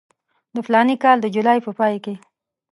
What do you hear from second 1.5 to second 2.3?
په پای کې.